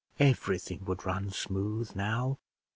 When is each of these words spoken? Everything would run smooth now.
Everything 0.19 0.83
would 0.85 1.05
run 1.05 1.29
smooth 1.29 1.95
now. 1.95 2.39